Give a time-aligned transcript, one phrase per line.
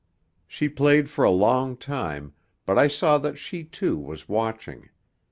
[0.47, 2.33] She played for a long time,
[2.65, 4.89] but I saw that she too was watching.